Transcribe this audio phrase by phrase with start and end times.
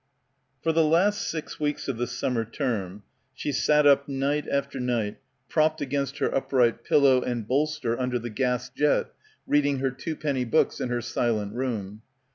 [0.63, 3.03] For the last six weeks of the summer term
[3.35, 8.17] she sat up night after night propped against her up right pillow and bolster under
[8.17, 9.11] the gas jet
[9.45, 12.01] reading her twopenny books in her silent room.